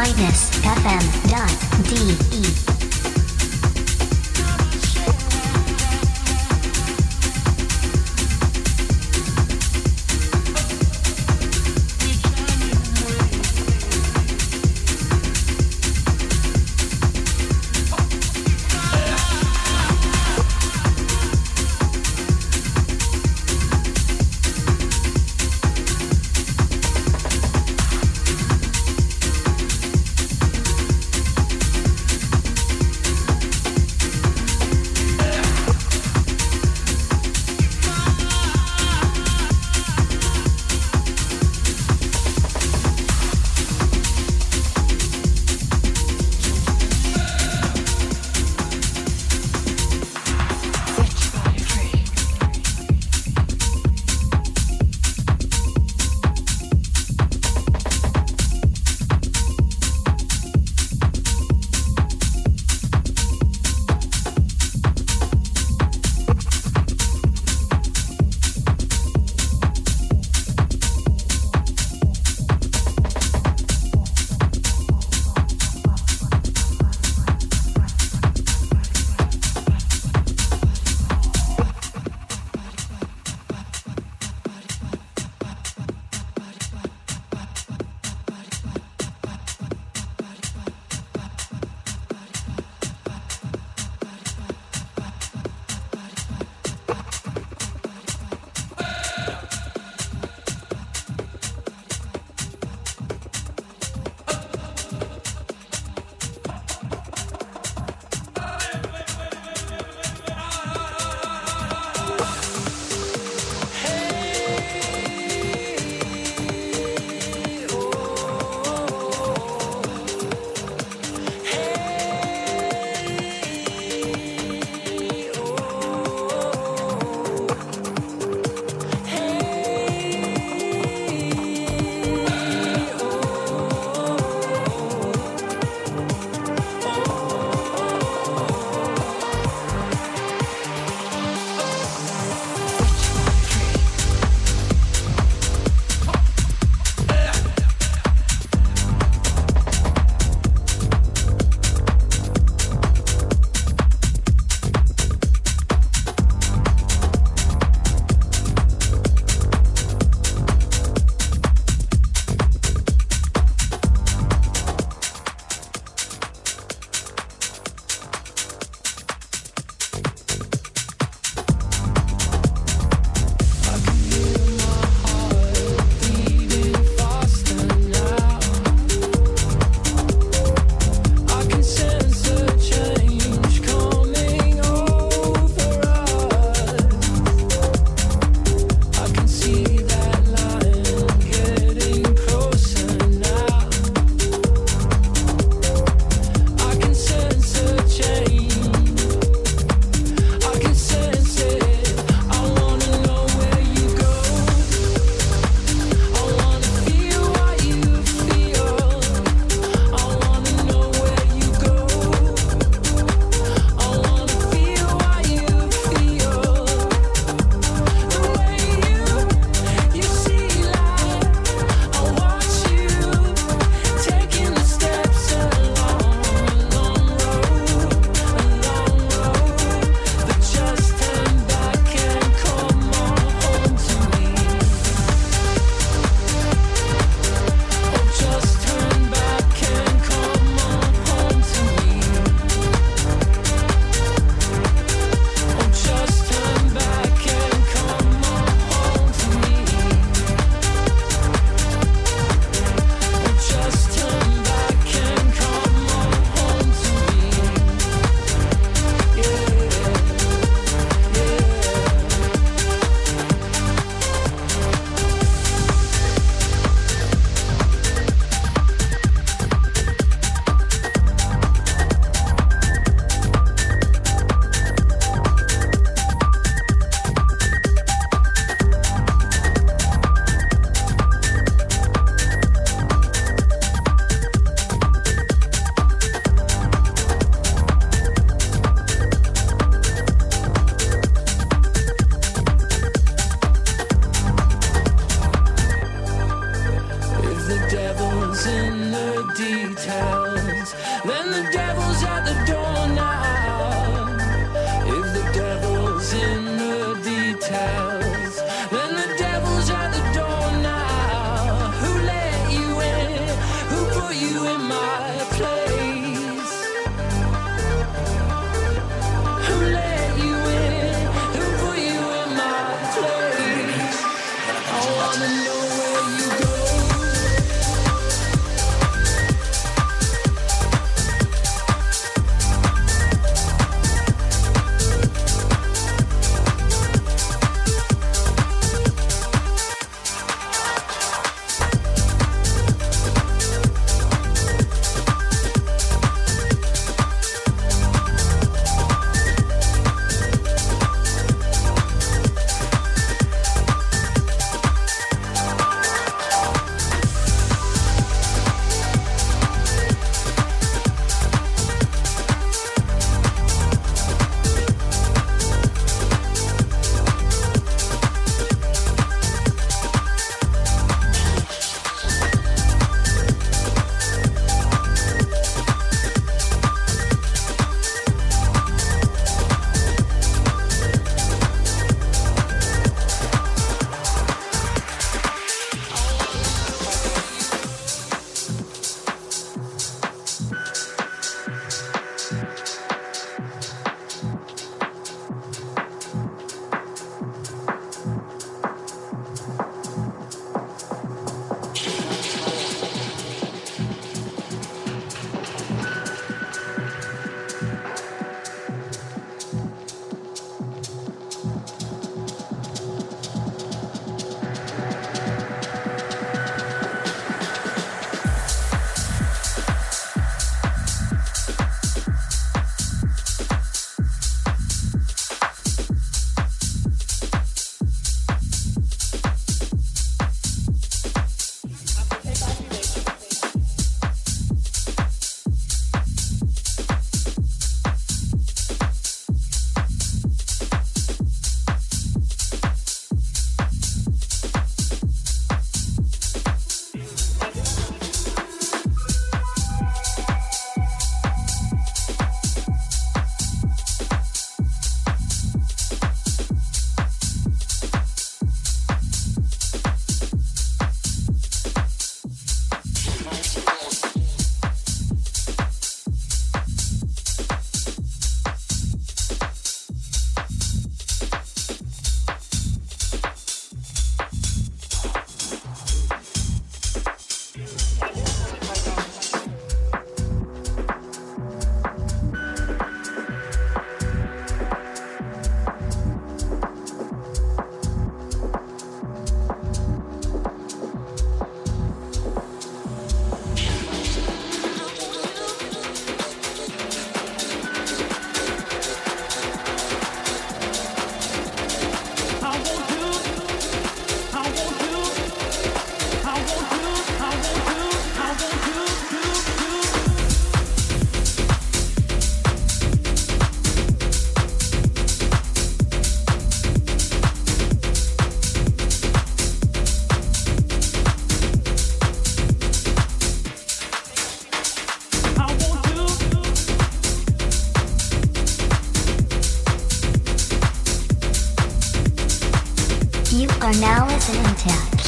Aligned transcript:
minus 0.00 0.48
FM 0.64 1.04
dot 1.28 1.52
DE. 1.84 2.69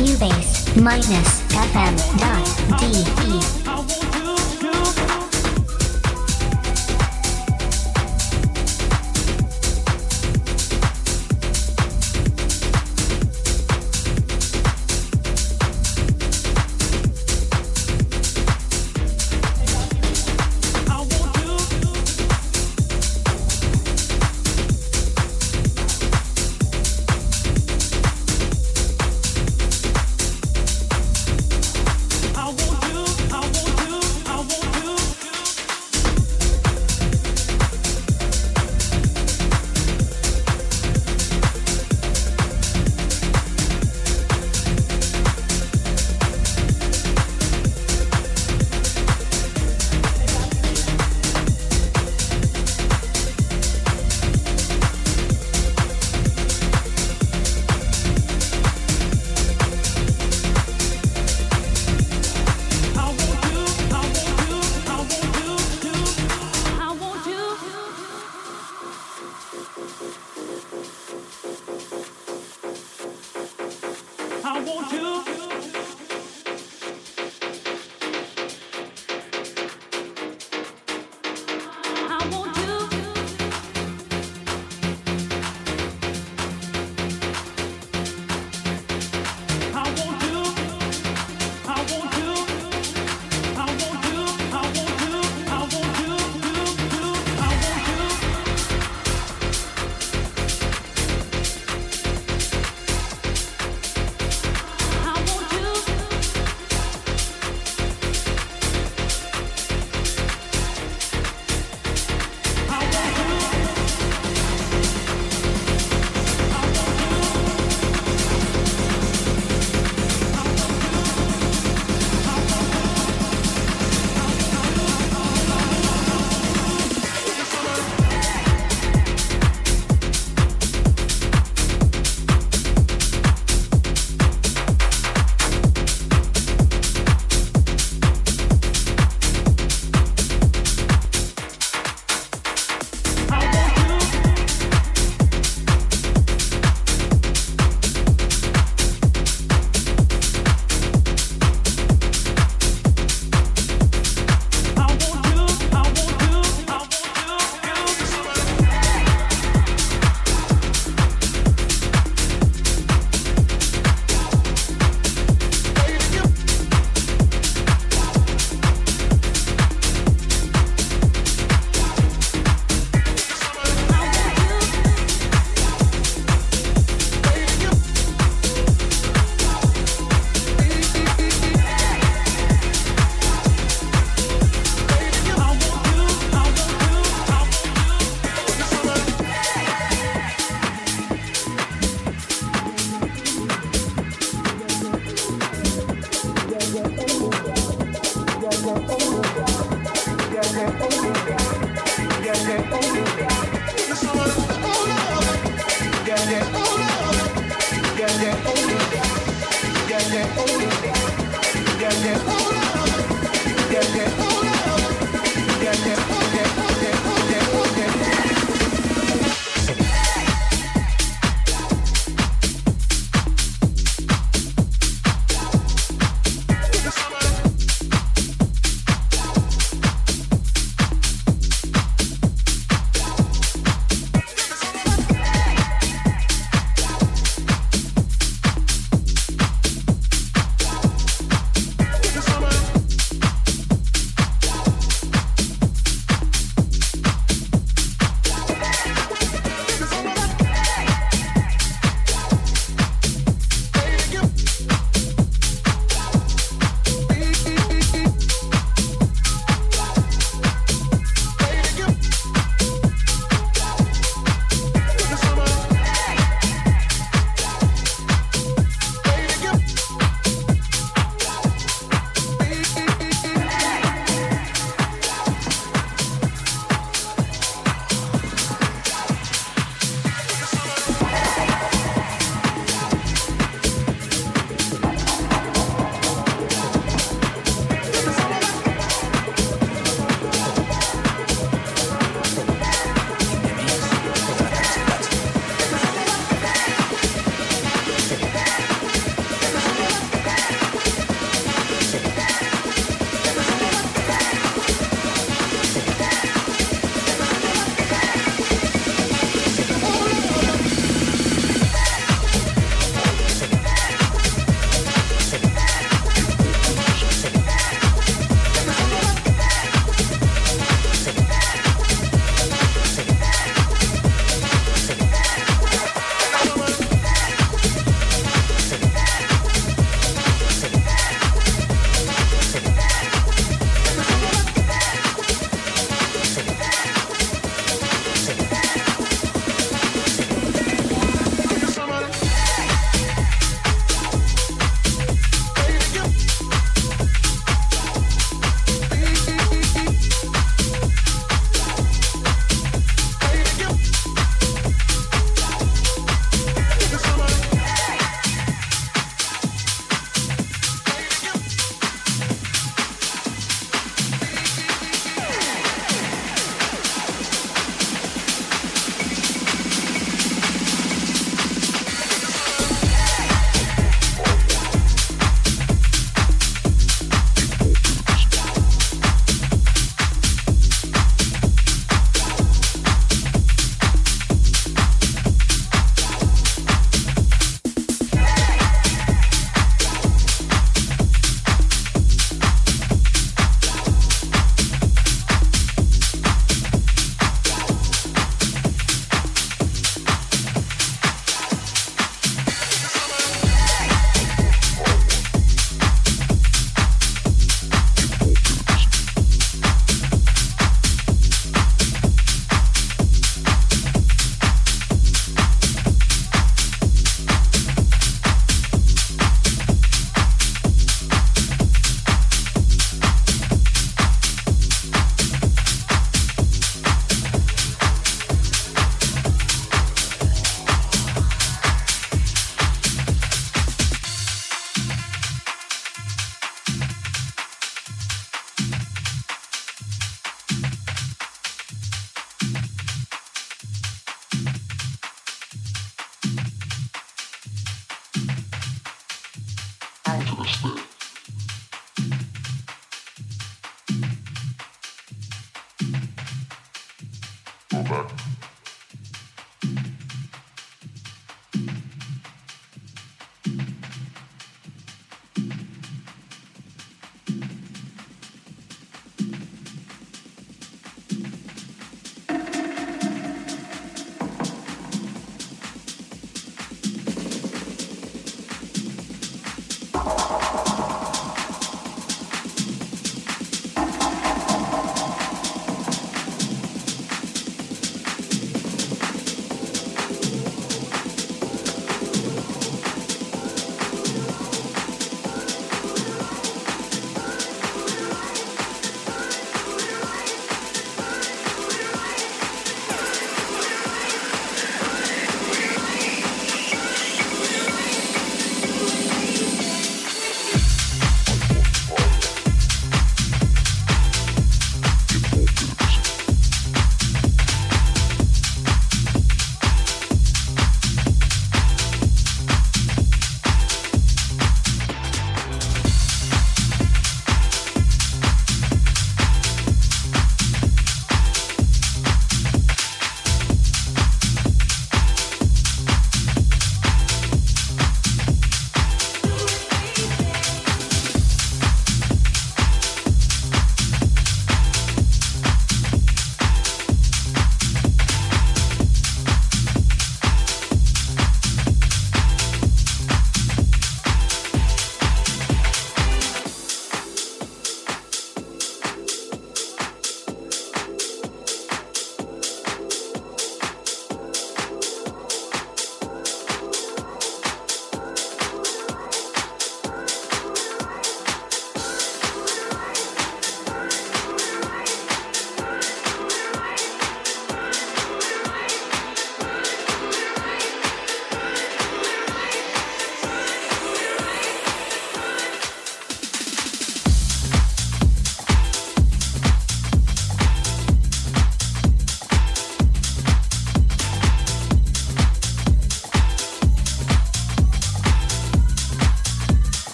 Cubase 0.00 0.80
minus 0.80 1.42
FM 1.52 1.94
dot 2.16 2.80
DE. 2.80 3.04
I 3.20 3.29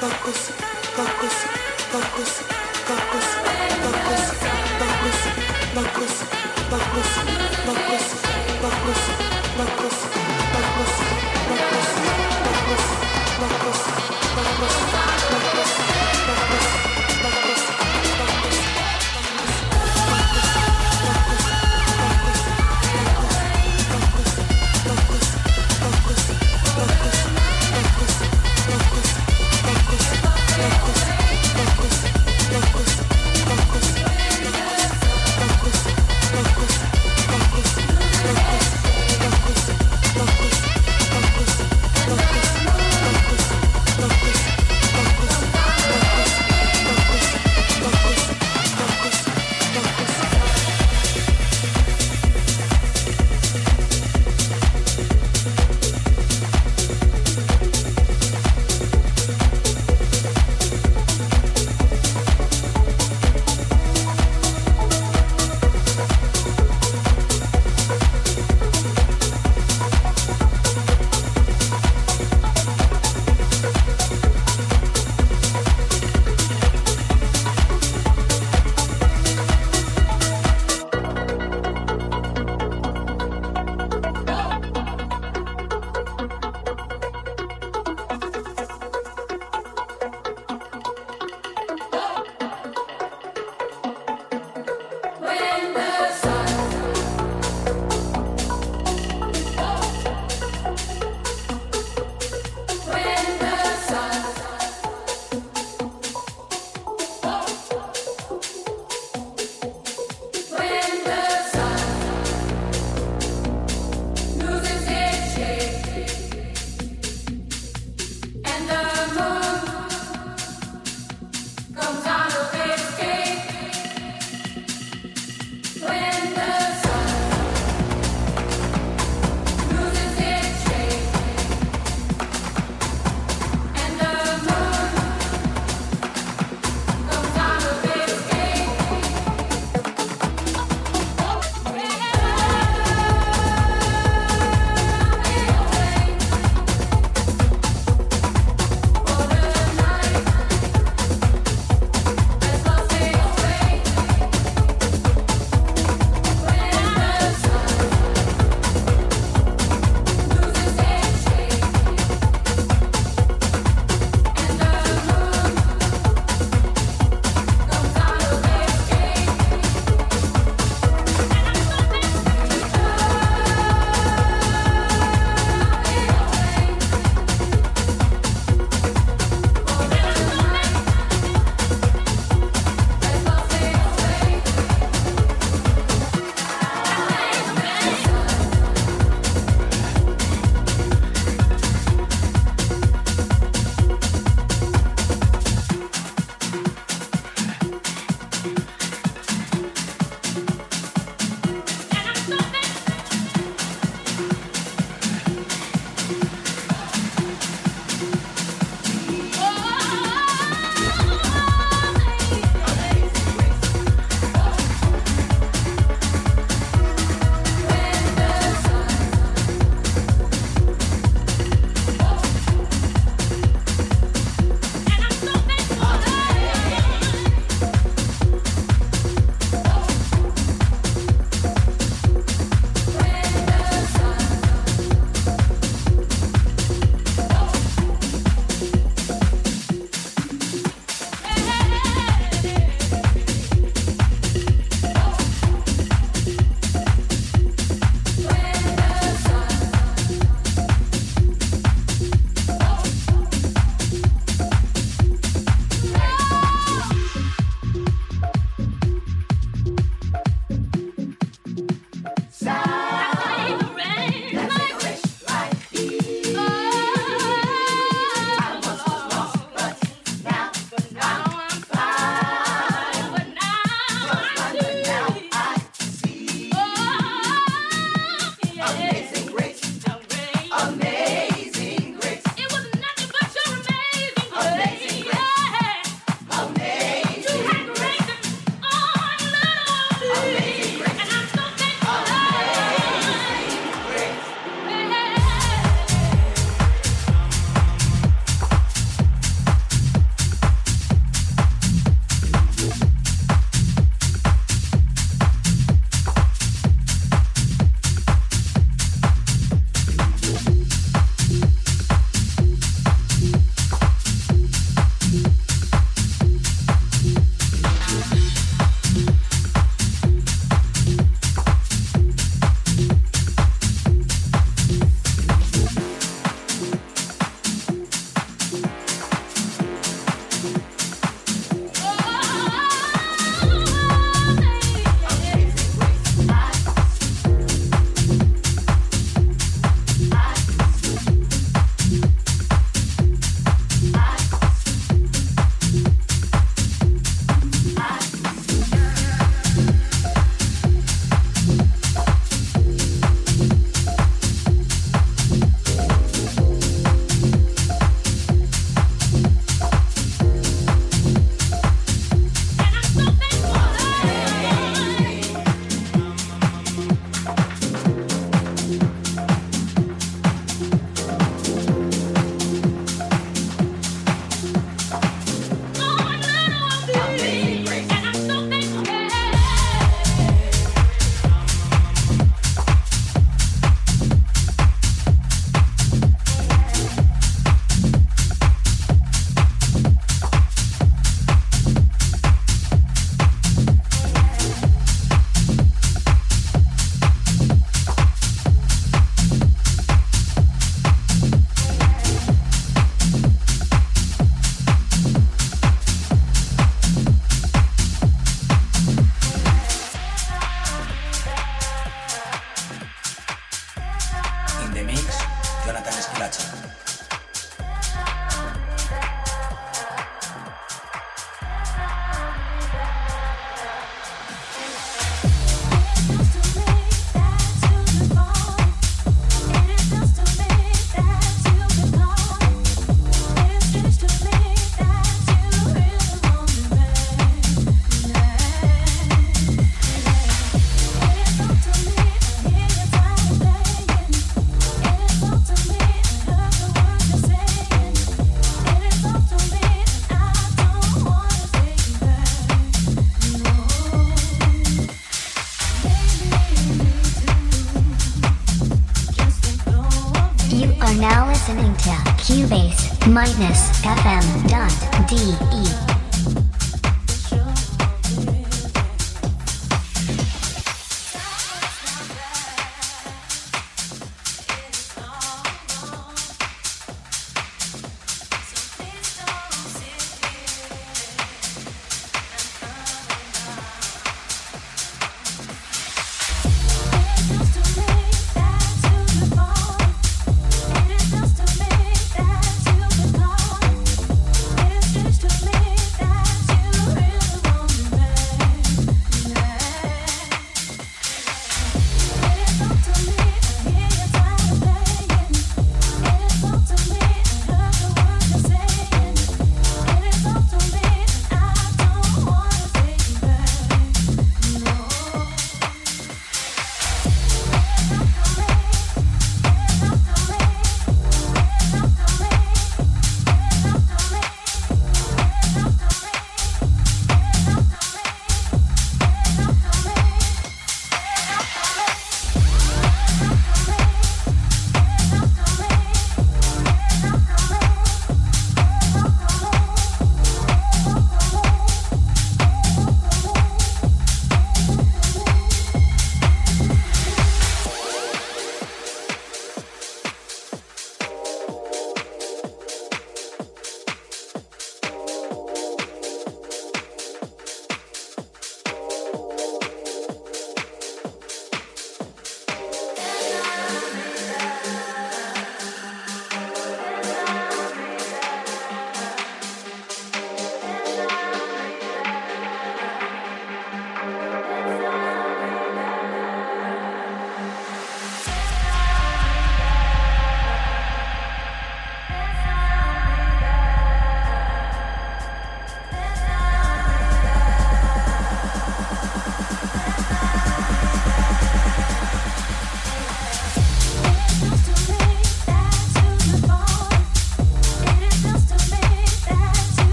When 0.00 0.69